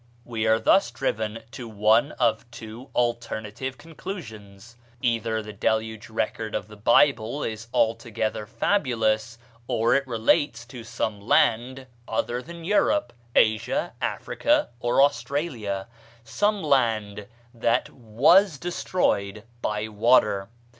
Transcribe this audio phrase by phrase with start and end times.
[0.25, 6.67] We are thus driven to one of two alternative conclusions: either the Deluge record of
[6.67, 9.37] the Bible is altogether fabulous,
[9.67, 15.85] or it relates to some land other than Europe, Asia, Africa, or Australia,
[16.23, 20.49] some land that was destroyed by water.